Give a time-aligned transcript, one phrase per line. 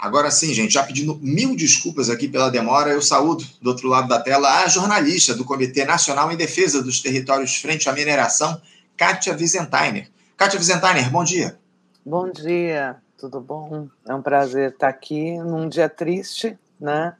[0.00, 4.08] Agora sim, gente, já pedindo mil desculpas aqui pela demora, eu saúdo do outro lado
[4.08, 8.58] da tela a jornalista do Comitê Nacional em Defesa dos Territórios Frente à Mineração,
[8.96, 10.08] Kátia Wiesentheimer.
[10.38, 11.58] Kátia Wiesentheimer, bom dia.
[12.02, 13.88] Bom dia, tudo bom?
[14.08, 17.14] É um prazer estar aqui num dia triste, né?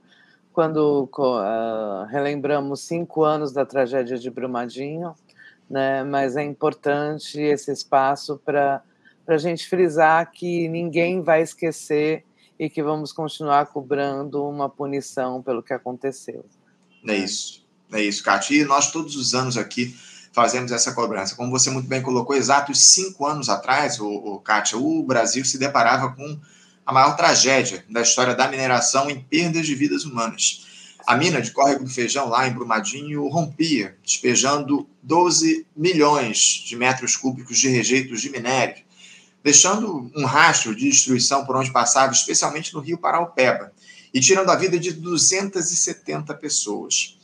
[0.51, 5.15] Quando uh, relembramos cinco anos da tragédia de Brumadinho,
[5.69, 6.03] né?
[6.03, 8.83] Mas é importante esse espaço para
[9.29, 12.25] a gente frisar que ninguém vai esquecer
[12.61, 16.45] e que vamos continuar cobrando uma punição pelo que aconteceu.
[17.09, 18.61] É isso, é isso, Kátia.
[18.61, 19.97] E nós todos os anos aqui
[20.31, 21.35] fazemos essa cobrança.
[21.35, 25.57] Como você muito bem colocou, exatos cinco anos atrás, o, o Kátia, o Brasil se
[25.57, 26.39] deparava com
[26.85, 30.67] a maior tragédia da história da mineração em perdas de vidas humanas.
[31.07, 37.17] A mina de Córrego do Feijão, lá em Brumadinho, rompia, despejando 12 milhões de metros
[37.17, 38.85] cúbicos de rejeitos de minério
[39.43, 43.73] deixando um rastro de destruição por onde passava, especialmente no rio Paraupeba,
[44.13, 47.17] e tirando a vida de 270 pessoas.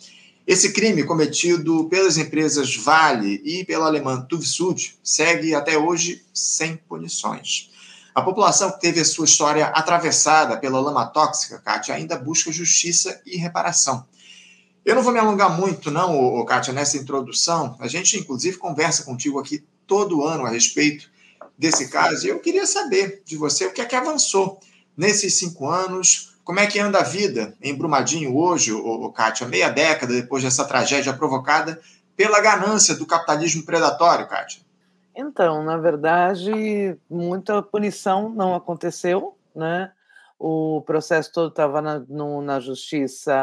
[0.47, 7.70] Esse crime, cometido pelas empresas Vale e pela alemã Tuvsud, segue até hoje sem punições.
[8.14, 13.20] A população que teve a sua história atravessada pela lama tóxica, Kátia, ainda busca justiça
[13.27, 14.06] e reparação.
[14.84, 17.77] Eu não vou me alongar muito, não, Kátia, nessa introdução.
[17.80, 21.11] A gente, inclusive, conversa contigo aqui todo ano a respeito
[21.58, 22.26] desse caso.
[22.26, 24.60] Eu queria saber de você o que é que avançou
[24.96, 28.72] nesses cinco anos, como é que anda a vida em Brumadinho hoje,
[29.14, 31.80] Kátia, meia década depois dessa tragédia provocada
[32.16, 34.62] pela ganância do capitalismo predatório, Kátia?
[35.14, 39.90] Então, na verdade, muita punição não aconteceu, né?
[40.38, 42.04] O processo todo estava na,
[42.42, 43.34] na justiça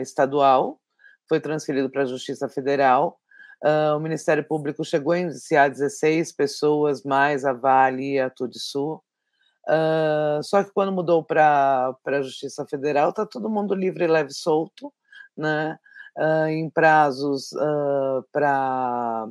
[0.00, 0.80] estadual,
[1.28, 3.19] foi transferido para a justiça federal,
[3.62, 9.02] Uh, o Ministério Público chegou a indiciar 16 pessoas, mais a Vale e a Tudisul.
[9.68, 14.34] Uh, só que quando mudou para a Justiça Federal, está todo mundo livre, leve e
[14.34, 14.92] solto,
[15.36, 15.78] né?
[16.18, 17.50] Uh, em prazos
[18.32, 19.28] para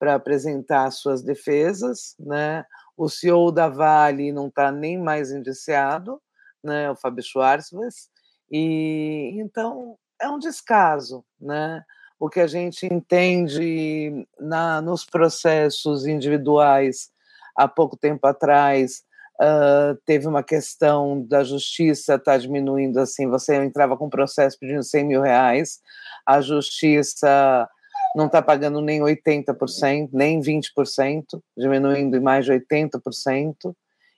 [0.00, 2.14] apresentar suas defesas.
[2.18, 2.64] Né?
[2.96, 6.20] O CEO da Vale não está nem mais indiciado,
[6.62, 6.90] né?
[6.90, 8.08] o Fábio Schwartzwitz,
[8.50, 11.24] e então é um descaso.
[11.40, 11.82] Né?
[12.18, 17.10] O que a gente entende na, nos processos individuais
[17.54, 19.02] há pouco tempo atrás
[19.40, 24.82] uh, teve uma questão da justiça está diminuindo assim você entrava com um processo pedindo
[24.82, 25.80] 100 mil reais
[26.24, 27.68] a justiça
[28.16, 33.76] não está pagando nem 80%, nem 20%, diminuindo em mais de 80%.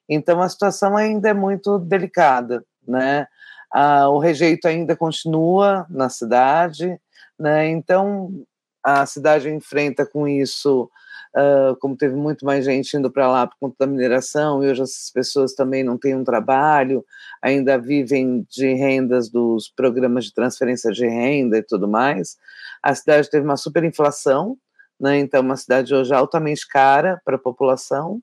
[0.09, 3.27] Então, a situação ainda é muito delicada, né?
[3.73, 6.99] Ah, o rejeito ainda continua na cidade,
[7.39, 7.69] né?
[7.69, 8.45] Então,
[8.83, 10.91] a cidade enfrenta com isso,
[11.37, 14.83] uh, como teve muito mais gente indo para lá por conta da mineração, e hoje
[14.83, 17.05] essas pessoas também não têm um trabalho,
[17.43, 22.37] ainda vivem de rendas dos programas de transferência de renda e tudo mais.
[22.83, 24.57] A cidade teve uma superinflação,
[25.01, 25.19] né?
[25.19, 28.21] então, uma cidade hoje altamente cara para a população.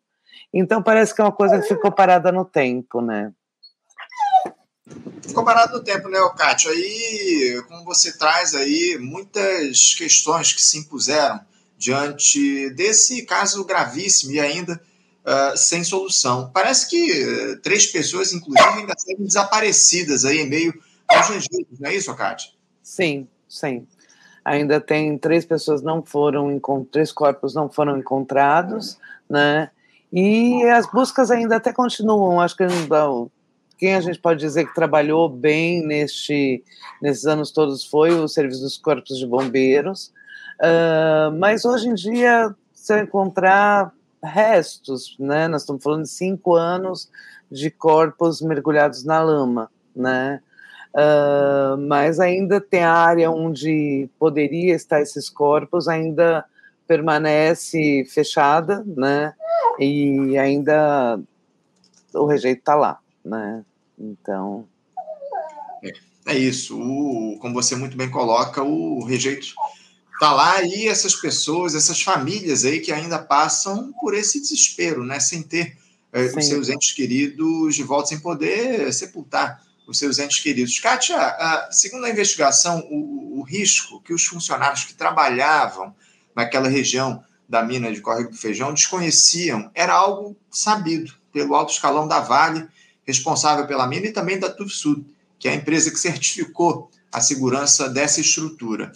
[0.53, 3.31] Então, parece que é uma coisa que ficou parada no tempo, né?
[5.28, 6.69] Ficou parado no tempo, né, Cátia?
[6.69, 11.40] Aí, como você traz aí, muitas questões que se impuseram
[11.78, 14.79] diante desse caso gravíssimo e ainda
[15.25, 16.51] uh, sem solução.
[16.53, 20.73] Parece que uh, três pessoas, inclusive, ainda seguem desaparecidas aí em meio
[21.07, 22.52] aos registros, não é isso, Cátia?
[22.81, 23.88] Sim, sim.
[24.44, 26.59] Ainda tem três pessoas não foram,
[26.91, 28.97] três corpos não foram encontrados,
[29.28, 29.72] né?
[30.13, 32.40] E as buscas ainda até continuam.
[32.40, 32.63] Acho que
[33.77, 36.63] quem a gente pode dizer que trabalhou bem neste,
[37.01, 40.13] nesses anos todos foi o Serviço dos Corpos de Bombeiros,
[40.59, 43.91] uh, mas hoje em dia você encontrar
[44.23, 45.47] restos, né?
[45.47, 47.09] Nós estamos falando de cinco anos
[47.51, 50.41] de corpos mergulhados na lama, né?
[50.93, 56.45] Uh, mas ainda tem a área onde poderia estar esses corpos ainda
[56.87, 59.33] permanece fechada, né?
[59.77, 61.19] E ainda
[62.13, 63.65] o rejeito está lá né?
[63.97, 64.67] Então.
[65.83, 66.79] É, é isso.
[66.79, 69.47] O, como você muito bem coloca, o rejeito
[70.13, 75.19] está lá e essas pessoas, essas famílias aí que ainda passam por esse desespero, né?
[75.19, 75.77] Sem ter
[76.13, 80.79] é, os seus entes queridos de volta, sem poder sepultar os seus entes queridos.
[80.79, 85.95] Kátia, a, segundo a investigação, o, o, risco que os funcionários que trabalhavam
[86.35, 92.07] naquela região da mina de Córrego do Feijão desconheciam era algo sabido pelo alto escalão
[92.07, 92.67] da Vale
[93.05, 95.05] responsável pela mina, e também da Tufsud,
[95.37, 98.91] que é a empresa que certificou a segurança dessa estrutura.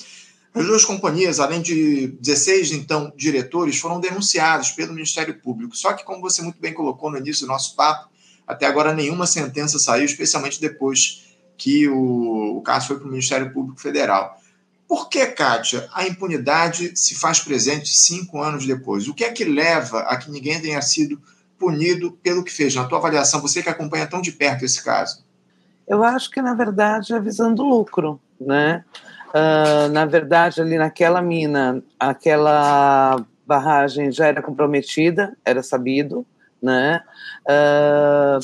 [0.53, 5.77] As duas companhias, além de 16, então, diretores, foram denunciados pelo Ministério Público.
[5.77, 8.09] Só que, como você muito bem colocou no início do nosso papo,
[8.47, 11.21] Até agora, nenhuma sentença saiu, especialmente depois
[11.55, 14.41] que o, o caso foi para o Ministério Público Federal.
[14.87, 19.07] Por que, Kátia, a impunidade se faz presente cinco anos depois?
[19.07, 21.21] O que é que leva a que ninguém tenha sido
[21.59, 22.73] punido pelo que fez?
[22.73, 25.23] Na tua avaliação, você que acompanha tão de perto esse caso.
[25.87, 28.85] Eu acho que, na verdade, é visando lucro, né?
[29.29, 36.25] Uh, na verdade, ali naquela mina, aquela barragem já era comprometida, era sabido,
[36.61, 37.01] né?
[37.45, 38.39] Uh,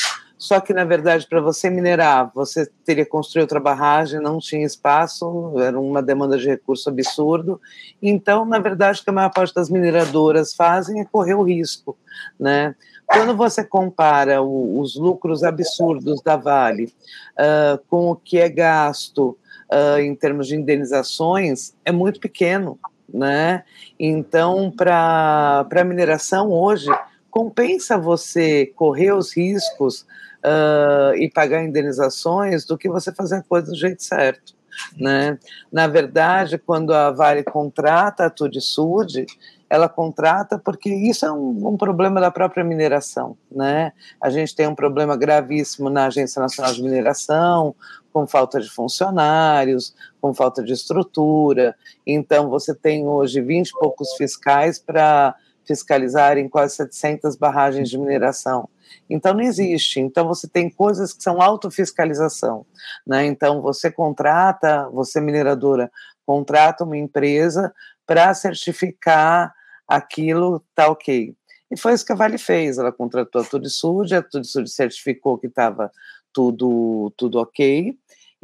[0.45, 4.63] só que, na verdade, para você minerar, você teria que construir outra barragem, não tinha
[4.63, 7.59] espaço, era uma demanda de recurso absurdo.
[8.00, 11.97] Então, na verdade, o que a maior parte das mineradoras fazem é correr o risco,
[12.39, 12.75] né?
[13.07, 16.94] Quando você compara o, os lucros absurdos da Vale
[17.39, 19.36] uh, com o que é gasto
[19.71, 22.77] uh, em termos de indenizações, é muito pequeno,
[23.12, 23.63] né?
[24.00, 26.91] Então, para a mineração hoje,
[27.31, 30.06] compensa você correr os riscos
[30.45, 34.53] uh, e pagar indenizações do que você fazer a coisa do jeito certo.
[34.97, 35.39] Né?
[35.71, 39.25] Na verdade, quando a Vale contrata a Turisud,
[39.69, 43.94] ela contrata porque isso é um, um, problema da própria mineração, né?
[44.21, 47.74] A gente tem um problema gravíssimo na Agência Nacional de Mineração,
[48.13, 51.75] com falta de funcionários, com falta de estrutura.
[52.06, 57.97] Então, você tem hoje 20 e poucos fiscais para fiscalizar em quase 700 barragens de
[57.97, 58.69] mineração.
[59.09, 60.00] Então não existe.
[60.00, 62.65] Então você tem coisas que são autofiscalização,
[63.06, 63.25] né?
[63.25, 65.91] Então você contrata, você mineradora
[66.25, 67.73] contrata uma empresa
[68.06, 69.53] para certificar
[69.88, 71.35] aquilo tá ok.
[71.71, 72.77] E foi isso que a Vale fez.
[72.77, 75.91] Ela contratou a Turisud, a Turisud certificou que estava
[76.33, 77.97] tudo tudo ok.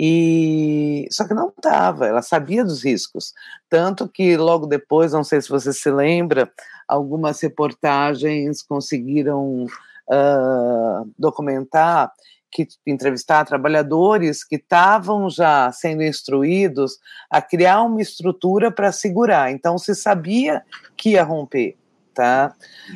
[0.04, 3.36] E só que não estava, ela sabia dos riscos.
[3.70, 6.52] Tanto que logo depois, não sei se você se lembra,
[6.88, 12.12] algumas reportagens conseguiram uh, documentar,
[12.52, 16.98] que entrevistar trabalhadores que estavam já sendo instruídos
[17.30, 19.52] a criar uma estrutura para segurar.
[19.52, 20.64] Então, se sabia
[20.98, 21.78] que ia romper,
[22.12, 22.56] tá?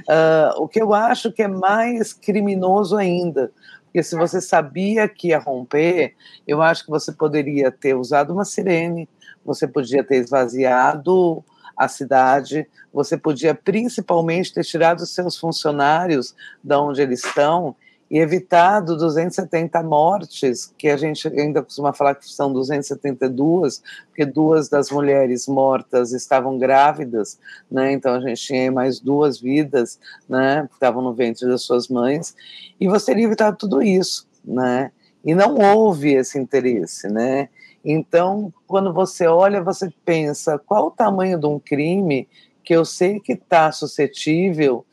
[0.10, 3.52] Uh, o que eu acho que é mais criminoso ainda,
[3.96, 6.16] porque se você sabia que ia romper,
[6.46, 9.08] eu acho que você poderia ter usado uma sirene,
[9.46, 11.42] você podia ter esvaziado
[11.78, 17.74] a cidade, você podia principalmente ter tirado os seus funcionários da onde eles estão
[18.10, 24.70] e evitado 270 mortes, que a gente ainda costuma falar que são 272, porque duas
[24.70, 27.92] das mulheres mortas estavam grávidas, né?
[27.92, 30.00] Então a gente tinha mais duas vidas,
[30.30, 30.68] né?
[30.68, 32.36] Que estavam no ventre das suas mães,
[32.80, 34.92] e você teria evitado tudo isso, né?
[35.24, 37.50] E não houve esse interesse, né?
[37.84, 42.28] Então, quando você olha, você pensa qual o tamanho de um crime
[42.64, 44.86] que eu sei que está suscetível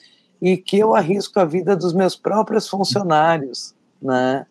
[0.42, 4.44] e que eu arrisco a vida dos meus próprios funcionários, né?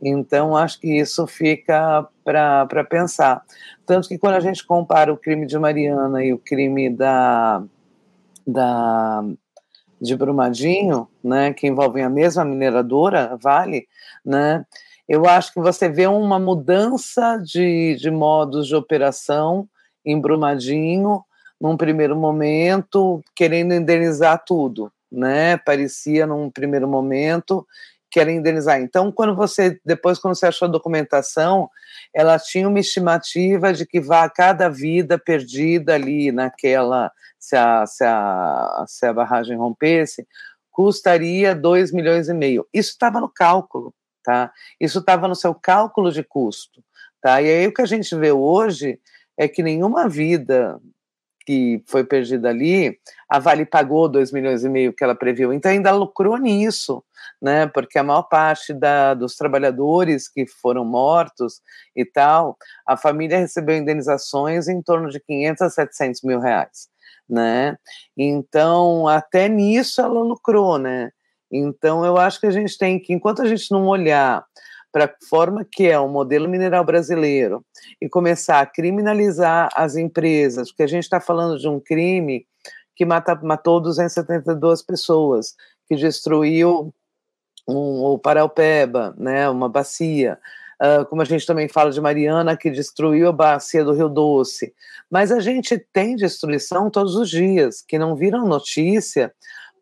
[0.00, 3.42] Então, acho que isso fica para pensar.
[3.84, 7.62] Tanto que quando a gente compara o crime de Mariana e o crime da,
[8.46, 9.24] da
[10.00, 13.86] de Brumadinho, né, que envolvem a mesma mineradora, Vale,
[14.24, 14.64] né,
[15.08, 19.68] eu acho que você vê uma mudança de, de modos de operação
[20.04, 21.24] em Brumadinho,
[21.60, 25.56] num primeiro momento, querendo indenizar tudo, né?
[25.58, 27.66] Parecia num primeiro momento
[28.10, 28.80] querer indenizar.
[28.80, 31.68] Então, quando você depois quando você achou a documentação,
[32.14, 38.04] ela tinha uma estimativa de que vá cada vida perdida ali naquela se a, se
[38.04, 40.26] a, se a barragem rompesse,
[40.70, 42.66] custaria 2 milhões e meio.
[42.72, 44.52] Isso estava no cálculo tá?
[44.80, 46.82] Isso estava no seu cálculo de custo,
[47.20, 47.42] tá?
[47.42, 48.98] E aí o que a gente vê hoje
[49.36, 50.80] é que nenhuma vida
[51.44, 55.70] que foi perdida ali, a Vale pagou 2 milhões e meio que ela previu, então
[55.70, 57.02] ainda lucrou nisso,
[57.40, 57.66] né?
[57.66, 61.60] Porque a maior parte da, dos trabalhadores que foram mortos
[61.96, 62.56] e tal,
[62.86, 66.88] a família recebeu indenizações em torno de 500 a 700 mil reais,
[67.28, 67.76] né?
[68.16, 71.10] Então, até nisso ela lucrou, né?
[71.50, 74.42] Então, eu acho que a gente tem que, enquanto a gente não olhar
[74.92, 77.64] para a forma que é o modelo mineral brasileiro
[78.00, 82.46] e começar a criminalizar as empresas, porque a gente está falando de um crime
[82.94, 85.56] que mata, matou 272 pessoas,
[85.88, 86.94] que destruiu
[87.66, 90.38] um, o Paraupeba, né, uma bacia,
[90.80, 94.74] uh, como a gente também fala de Mariana, que destruiu a bacia do Rio Doce.
[95.10, 99.32] Mas a gente tem destruição todos os dias, que não viram notícia,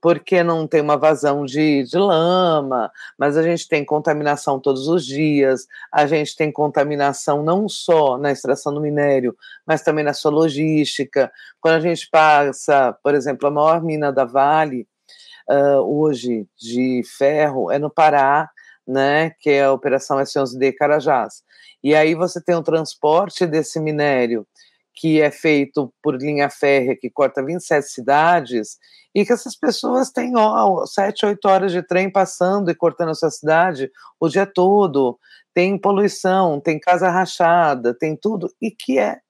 [0.01, 5.05] porque não tem uma vazão de, de lama, mas a gente tem contaminação todos os
[5.05, 10.31] dias, a gente tem contaminação não só na extração do minério, mas também na sua
[10.31, 11.31] logística.
[11.61, 14.89] Quando a gente passa, por exemplo, a maior mina da Vale,
[15.51, 18.49] uh, hoje, de ferro, é no Pará,
[18.87, 21.43] né, que é a Operação S11D Carajás.
[21.83, 24.47] E aí você tem o transporte desse minério
[25.01, 28.77] que é feito por linha férrea que corta 27 cidades
[29.15, 33.15] e que essas pessoas têm ó, 7, 8 horas de trem passando e cortando a
[33.15, 33.91] sua cidade
[34.21, 35.19] o dia todo.
[35.55, 39.21] Tem poluição, tem casa rachada, tem tudo, e que é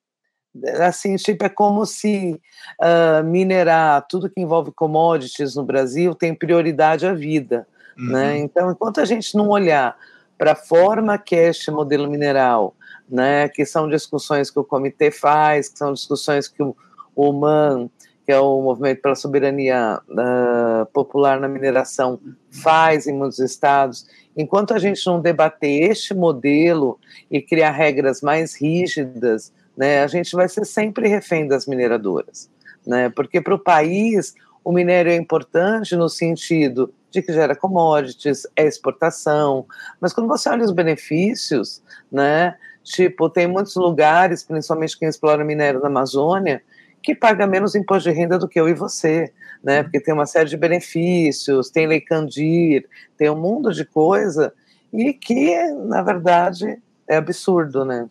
[0.80, 2.40] assim, tipo, é como se
[2.82, 8.04] uh, minerar tudo que envolve commodities no Brasil tem prioridade à vida, né?
[8.04, 8.12] uhum.
[8.12, 8.38] né?
[8.38, 9.96] Então, enquanto a gente não olhar
[10.36, 12.74] para a forma que é este modelo mineral,
[13.10, 17.90] né, que são discussões que o comitê faz, que são discussões que o, MAN,
[18.24, 24.06] que é o Movimento pela Soberania uh, Popular na Mineração, faz em muitos estados.
[24.36, 26.98] Enquanto a gente não debater este modelo
[27.30, 32.48] e criar regras mais rígidas, né, a gente vai ser sempre refém das mineradoras.
[32.86, 38.46] Né, porque para o país o minério é importante no sentido de que gera commodities,
[38.54, 39.66] é exportação,
[40.00, 45.80] mas quando você olha os benefícios, né, tipo, tem muitos lugares, principalmente quem explora minério
[45.80, 46.62] na Amazônia,
[47.02, 49.32] que paga menos imposto de renda do que eu e você,
[49.62, 54.52] né, porque tem uma série de benefícios, tem lei Candir, tem um mundo de coisa,
[54.92, 55.56] e que,
[55.86, 58.08] na verdade, é absurdo, né.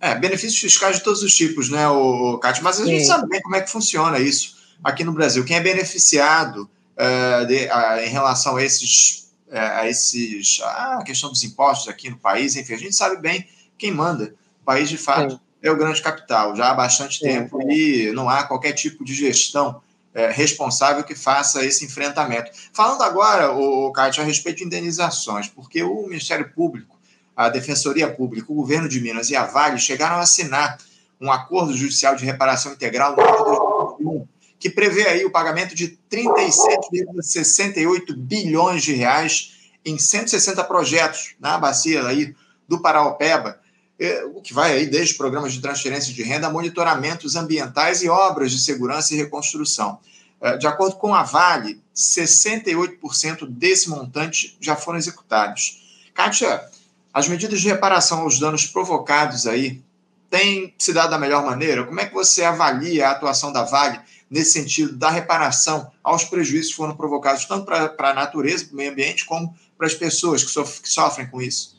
[0.00, 2.62] É, benefícios fiscais de todos os tipos, né, o Cátia?
[2.62, 3.06] Mas a gente Sim.
[3.06, 5.44] sabe bem como é que funciona isso aqui no Brasil.
[5.44, 11.30] Quem é beneficiado uh, de, uh, em relação a esses, uh, a esses, a questão
[11.30, 13.46] dos impostos aqui no país, enfim, a gente sabe bem
[13.80, 14.34] quem manda.
[14.62, 15.40] O país, de fato, Sim.
[15.62, 17.24] é o grande capital, já há bastante Sim.
[17.24, 19.80] tempo, e não há qualquer tipo de gestão
[20.32, 22.50] responsável que faça esse enfrentamento.
[22.72, 26.98] Falando agora, o Cátia, a respeito de indenizações, porque o Ministério Público,
[27.36, 30.78] a Defensoria Pública, o governo de Minas e a Vale chegaram a assinar
[31.20, 34.28] um acordo judicial de reparação integral no ano de 2021
[34.60, 42.06] que prevê aí o pagamento de 37,68 bilhões de reais em 160 projetos na bacia
[42.06, 42.34] aí
[42.68, 43.59] do Paraopeba, é,
[44.34, 48.58] o que vai aí desde programas de transferência de renda, monitoramentos ambientais e obras de
[48.58, 49.98] segurança e reconstrução.
[50.40, 56.08] É, de acordo com a Vale, 68% desse montante já foram executados.
[56.14, 56.64] Kátia,
[57.12, 59.82] as medidas de reparação aos danos provocados aí
[60.30, 61.84] têm se dado da melhor maneira?
[61.84, 66.70] Como é que você avalia a atuação da Vale nesse sentido da reparação aos prejuízos
[66.70, 70.42] que foram provocados tanto para a natureza, para o meio ambiente, como para as pessoas
[70.42, 71.76] que, sof que sofrem com isso?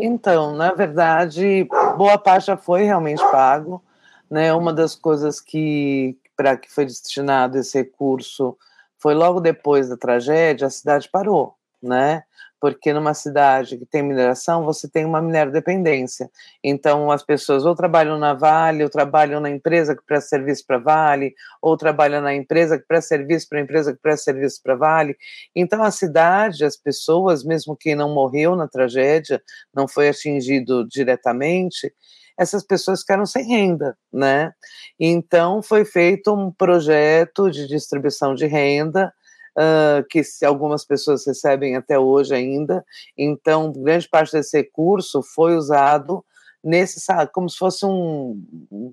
[0.00, 3.82] Então, na verdade, boa parte já foi realmente pago.
[4.30, 4.52] Né?
[4.54, 8.56] Uma das coisas que para que foi destinado esse recurso
[8.98, 12.22] foi logo depois da tragédia, a cidade parou, né?
[12.60, 16.30] Porque numa cidade que tem mineração, você tem uma minerodependência.
[16.62, 20.78] Então, as pessoas ou trabalham na Vale, ou trabalham na empresa que presta serviço para
[20.78, 24.76] Vale, ou trabalham na empresa que presta serviço para a empresa que presta serviço para
[24.76, 25.16] Vale.
[25.56, 29.42] Então, a cidade, as pessoas, mesmo quem não morreu na tragédia,
[29.74, 31.90] não foi atingido diretamente,
[32.38, 34.52] essas pessoas ficaram sem renda, né?
[34.98, 39.12] Então, foi feito um projeto de distribuição de renda
[39.58, 42.84] uh, que se algumas pessoas recebem até hoje ainda.
[43.16, 46.24] Então, grande parte desse recurso foi usado
[46.62, 47.00] nesse,
[47.32, 48.42] como se fosse um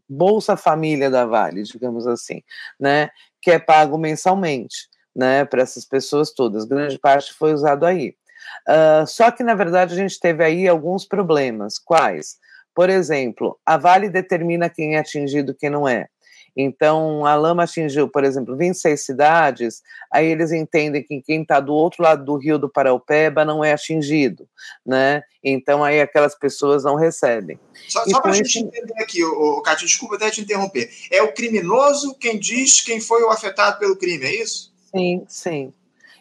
[0.07, 2.41] Bolsa Família da Vale, digamos assim,
[2.79, 3.09] né?
[3.41, 5.45] Que é pago mensalmente, né?
[5.45, 6.65] Para essas pessoas todas.
[6.65, 8.15] Grande parte foi usado aí.
[8.67, 11.77] Uh, só que, na verdade, a gente teve aí alguns problemas.
[11.77, 12.37] Quais?
[12.73, 16.07] Por exemplo, a Vale determina quem é atingido quem não é.
[16.59, 21.71] Então, a lama atingiu, por exemplo, 26 cidades, aí eles entendem que quem está do
[21.71, 24.49] outro lado do rio do Paraupeba não é atingido,
[24.83, 25.21] né?
[25.43, 27.59] Então, aí aquelas pessoas não recebem.
[27.87, 30.89] Só, só para a gente entender aqui, o, Cátia, desculpa até te interromper.
[31.11, 34.73] É o criminoso quem diz quem foi o afetado pelo crime, é isso?
[34.91, 35.71] Sim, sim.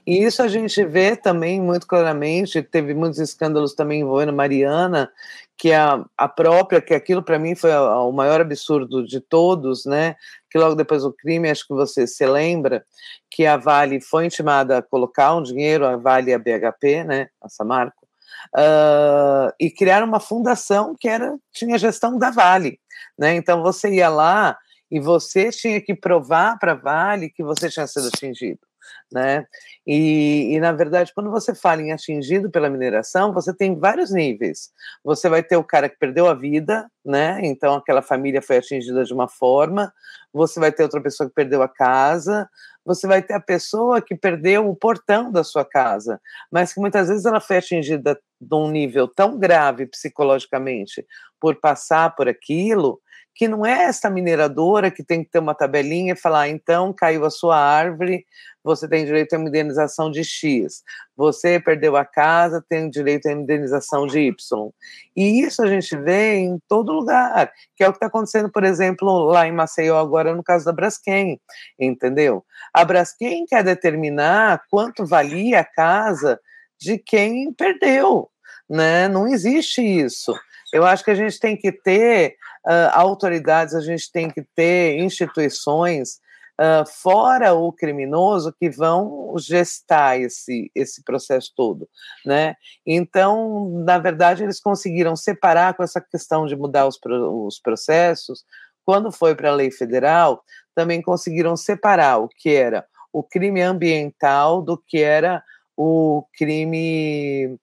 [0.07, 5.11] E isso a gente vê também muito claramente, teve muitos escândalos também envolvendo Mariana,
[5.59, 9.87] que a, a própria, que aquilo para mim foi a, o maior absurdo de todos,
[9.87, 10.15] né?
[10.51, 12.85] Que logo depois do crime, acho que você se lembra,
[13.31, 17.29] que a Vale foi intimada a colocar um dinheiro, a Vale e a BHP, né?
[17.41, 18.07] A Samarco,
[18.55, 22.79] uh, e criaram uma fundação que era tinha gestão da Vale,
[23.19, 23.35] né?
[23.35, 24.59] Então você ia lá
[24.91, 28.66] e você tinha que provar para a Vale que você tinha sido atingido
[29.13, 29.47] né?
[29.87, 34.71] E, e, na verdade, quando você fala em atingido pela mineração, você tem vários níveis.
[35.05, 37.41] Você vai ter o cara que perdeu a vida, né?
[37.43, 39.93] Então aquela família foi atingida de uma forma.
[40.33, 42.49] Você vai ter outra pessoa que perdeu a casa.
[42.85, 46.21] Você vai ter a pessoa que perdeu o portão da sua casa,
[46.53, 51.05] mas que muitas vezes ela foi atingida de um nível tão grave psicologicamente
[51.41, 53.01] por passar por aquilo
[53.37, 57.23] que não é essa mineradora que tem que ter uma tabelinha e falar, então caiu
[57.27, 58.25] a sua árvore,
[58.65, 60.83] você tem direito a uma indenização de X.
[61.15, 64.71] Você perdeu a casa, tem direito a indenização de Y.
[65.15, 68.65] E isso a gente vê em todo lugar, que é o que está acontecendo, por
[68.65, 71.39] exemplo, lá em Maceió agora no caso da Braskem,
[71.79, 72.43] entendeu?
[72.73, 76.41] A Braskem quer determinar quanto valia a casa
[76.81, 78.31] de quem perdeu,
[78.69, 79.09] né?
[79.09, 80.35] Não existe isso.
[80.73, 82.37] Eu acho que a gente tem que ter
[82.67, 86.21] uh, autoridades, a gente tem que ter instituições
[86.61, 91.89] uh, fora o criminoso que vão gestar esse, esse processo todo,
[92.25, 92.55] né?
[92.87, 98.45] Então, na verdade, eles conseguiram separar com essa questão de mudar os, os processos.
[98.85, 100.43] Quando foi para a lei federal,
[100.75, 105.43] também conseguiram separar o que era o crime ambiental do que era
[105.77, 107.59] o crime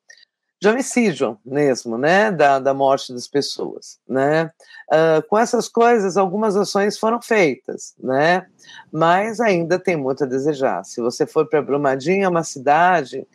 [0.64, 4.50] de homicídio mesmo, né, da, da morte das pessoas, né.
[4.90, 8.46] Uh, com essas coisas, algumas ações foram feitas, né,
[8.90, 10.86] mas ainda tem muito a desejar.
[10.86, 13.28] Se você for para Brumadinho, é uma cidade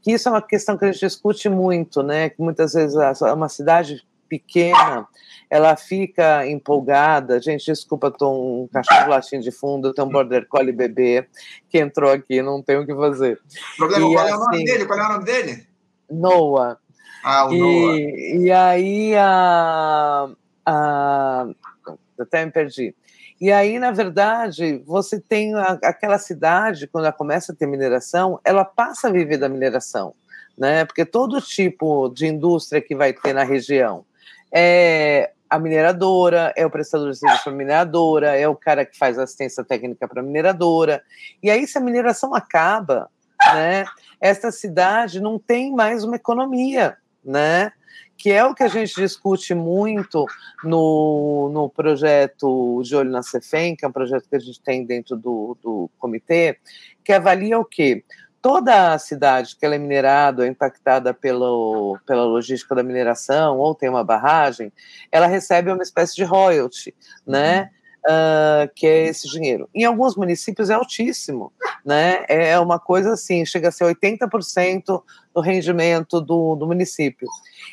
[0.00, 3.32] que isso é uma questão que a gente discute muito, né, que muitas vezes é
[3.32, 5.08] uma cidade pequena,
[5.50, 7.40] ela fica empolgada.
[7.40, 11.26] Gente, desculpa, tô um cachorro latindo de fundo, tem um border collie bebê
[11.68, 13.40] que entrou aqui, não tem o que fazer.
[13.76, 14.86] Problema, e, qual é o nome assim dele?
[14.86, 15.75] Qual é o nome dele?
[16.10, 16.78] Noah.
[17.24, 17.98] Ah, o e, Noah.
[17.98, 20.28] E aí a,
[20.64, 21.46] a.
[22.18, 22.94] Até me perdi.
[23.38, 28.40] E aí, na verdade, você tem a, aquela cidade, quando ela começa a ter mineração,
[28.42, 30.14] ela passa a viver da mineração,
[30.56, 30.86] né?
[30.86, 34.06] Porque todo tipo de indústria que vai ter na região
[34.50, 38.98] é a mineradora, é o prestador de serviço para a mineradora, é o cara que
[38.98, 41.02] faz assistência técnica para a mineradora.
[41.42, 43.10] E aí, se a mineração acaba,
[43.54, 43.84] né?
[44.20, 47.72] Esta cidade não tem mais uma economia, né?
[48.16, 50.24] Que é o que a gente discute muito
[50.64, 54.84] no, no projeto de Olho na Cefem, que é um projeto que a gente tem
[54.84, 56.58] dentro do, do comitê,
[57.04, 58.04] que avalia o quê?
[58.46, 63.74] toda a cidade que ela é minerada, é impactada pelo, pela logística da mineração, ou
[63.74, 64.72] tem uma barragem,
[65.10, 66.94] ela recebe uma espécie de royalty,
[67.26, 67.62] né?
[67.62, 69.68] Uhum uh, que é esse dinheiro.
[69.74, 71.52] Em alguns municípios é altíssimo,
[71.84, 72.24] né?
[72.28, 75.02] É uma coisa assim, chega a ser 80%
[75.34, 77.28] do rendimento do, do município.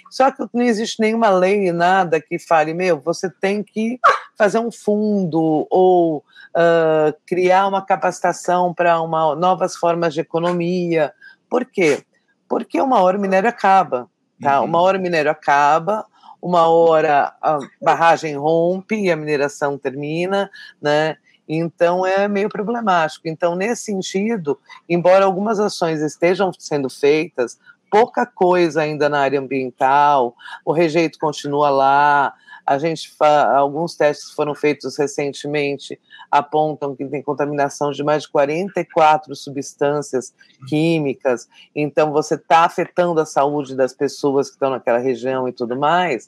[0.09, 3.99] Só que não existe nenhuma lei, nada que fale, meu, você tem que
[4.37, 8.97] fazer um fundo ou uh, criar uma capacitação para
[9.35, 11.13] novas formas de economia.
[11.49, 12.03] Por quê?
[12.49, 14.09] Porque uma hora o minério acaba,
[14.41, 14.59] tá?
[14.59, 14.67] Uhum.
[14.67, 16.05] Uma hora o minério acaba,
[16.43, 20.51] uma hora a barragem rompe e a mineração termina,
[20.81, 21.15] né?
[21.47, 23.29] Então é meio problemático.
[23.29, 27.57] Então, nesse sentido, embora algumas ações estejam sendo feitas,
[27.89, 32.33] pouca coisa ainda na área ambiental, o rejeito continua lá,
[32.65, 35.99] a gente alguns testes foram feitos recentemente
[36.31, 40.33] apontam que tem contaminação de mais de 44 substâncias
[40.67, 41.47] químicas.
[41.75, 46.25] Então você está afetando a saúde das pessoas que estão naquela região e tudo mais.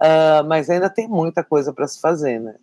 [0.00, 2.54] Uh, mas ainda tem muita coisa para se fazer, né?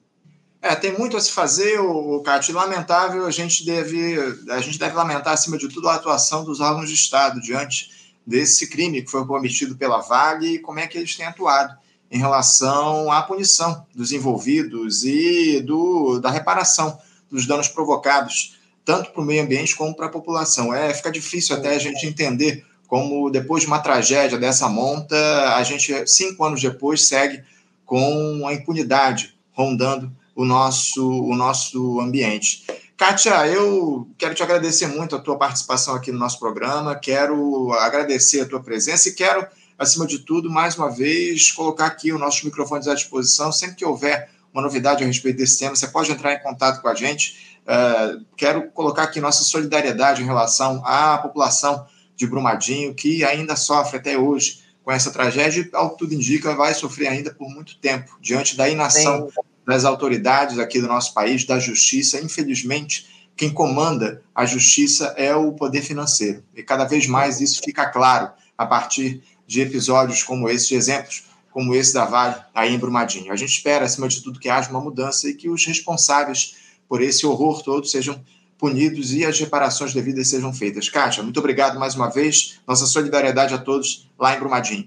[0.62, 2.56] É, tem muito a se fazer, o Cátia.
[2.56, 4.18] Lamentável, a gente deve
[4.50, 8.68] a gente deve lamentar acima de tudo a atuação dos órgãos de Estado diante desse
[8.70, 11.78] crime que foi cometido pela Vale e como é que eles têm atuado
[12.16, 16.98] em relação à punição dos envolvidos e do, da reparação
[17.30, 20.74] dos danos provocados, tanto para o meio ambiente como para a população.
[20.74, 25.18] É, fica difícil até a gente entender como, depois de uma tragédia dessa monta,
[25.58, 27.44] a gente, cinco anos depois, segue
[27.86, 32.66] com a impunidade rondando o nosso, o nosso ambiente.
[32.96, 38.40] Kátia, eu quero te agradecer muito a tua participação aqui no nosso programa, quero agradecer
[38.40, 39.46] a tua presença e quero
[39.78, 43.52] acima de tudo, mais uma vez, colocar aqui os nossos microfones à disposição.
[43.52, 46.88] Sempre que houver uma novidade a respeito desse tema, você pode entrar em contato com
[46.88, 47.58] a gente.
[47.66, 51.86] Uh, quero colocar aqui nossa solidariedade em relação à população
[52.16, 56.56] de Brumadinho, que ainda sofre até hoje com essa tragédia e, ao que tudo indica,
[56.56, 59.42] vai sofrer ainda por muito tempo, diante da inação Sim.
[59.66, 62.22] das autoridades aqui do nosso país, da justiça.
[62.22, 66.44] Infelizmente, quem comanda a justiça é o poder financeiro.
[66.56, 71.24] E cada vez mais isso fica claro a partir de episódios como esse, de exemplos
[71.56, 73.32] como esse da Vale, aí em Brumadinho.
[73.32, 77.02] A gente espera, acima de tudo, que haja uma mudança e que os responsáveis por
[77.02, 78.22] esse horror todo sejam
[78.58, 80.90] punidos e as reparações devidas sejam feitas.
[80.90, 82.60] Kátia, muito obrigado mais uma vez.
[82.68, 84.86] Nossa solidariedade a todos lá em Brumadinho.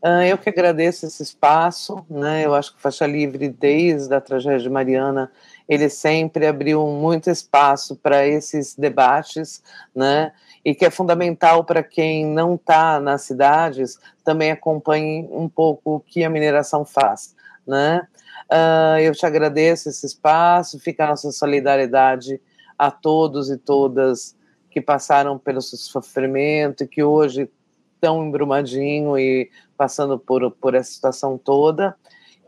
[0.00, 2.46] Ah, eu que agradeço esse espaço, né?
[2.46, 5.32] Eu acho que Faixa Livre, desde a tragédia de Mariana,
[5.68, 9.62] ele sempre abriu muito espaço para esses debates,
[9.94, 10.32] né?
[10.64, 16.00] e que é fundamental para quem não está nas cidades também acompanhe um pouco o
[16.00, 17.34] que a mineração faz,
[17.66, 18.06] né?
[18.50, 22.38] Uh, eu te agradeço esse espaço, fica a nossa solidariedade
[22.78, 24.36] a todos e todas
[24.70, 27.50] que passaram pelo sofrimento e que hoje
[27.94, 31.96] estão em Brumadinho e passando por, por essa situação toda.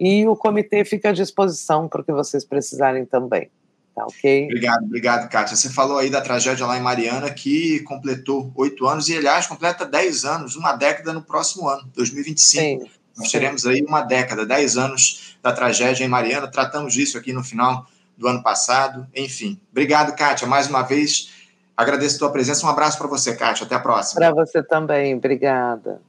[0.00, 3.50] E o comitê fica à disposição para o que vocês precisarem também.
[3.94, 4.46] Tá ok?
[4.46, 5.54] Obrigado, obrigado, Kátia.
[5.54, 9.84] Você falou aí da tragédia lá em Mariana, que completou oito anos e, aliás, completa
[9.84, 12.84] dez anos, uma década no próximo ano, 2025.
[12.84, 16.48] Sim, Nós teremos aí uma década, dez anos da tragédia em Mariana.
[16.48, 17.86] Tratamos disso aqui no final
[18.16, 19.06] do ano passado.
[19.14, 21.30] Enfim, obrigado, Kátia, mais uma vez.
[21.76, 22.64] Agradeço a tua presença.
[22.64, 23.66] Um abraço para você, Kátia.
[23.66, 24.20] Até a próxima.
[24.20, 25.14] Para você também.
[25.14, 26.00] Obrigada.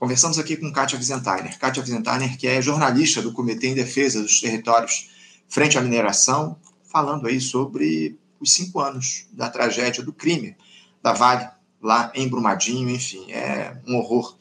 [0.00, 1.58] Conversamos aqui com Kátia Wiesentheimer.
[1.58, 5.10] Kátia Wiesentheimer, que é jornalista do Comitê em Defesa dos Territórios
[5.46, 6.56] Frente à Mineração,
[6.90, 10.56] falando aí sobre os cinco anos da tragédia do crime
[11.02, 11.46] da Vale,
[11.82, 14.38] lá em Brumadinho, enfim, é um horror.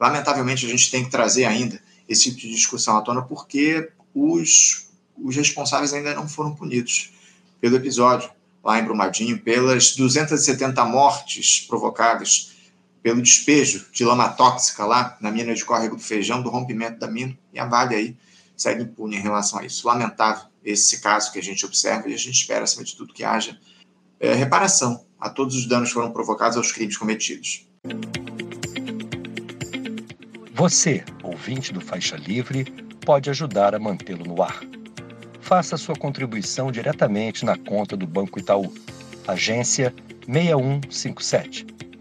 [0.00, 4.88] Lamentavelmente, a gente tem que trazer ainda esse tipo de discussão à tona, porque os,
[5.16, 7.12] os responsáveis ainda não foram punidos
[7.60, 8.28] pelo episódio
[8.64, 12.55] lá em Brumadinho, pelas 270 mortes provocadas
[13.06, 17.06] pelo despejo de lama tóxica lá na mina de córrego do feijão, do rompimento da
[17.06, 18.16] mina, e a Vale aí
[18.56, 19.86] segue impune em relação a isso.
[19.86, 23.22] Lamentável esse caso que a gente observa e a gente espera, acima de tudo, que
[23.22, 23.56] haja
[24.18, 27.68] é, reparação a todos os danos que foram provocados aos crimes cometidos.
[30.52, 32.64] Você, ouvinte do Faixa Livre,
[33.04, 34.64] pode ajudar a mantê-lo no ar.
[35.40, 38.74] Faça sua contribuição diretamente na conta do Banco Itaú,
[39.28, 39.94] agência
[40.26, 41.75] 6157,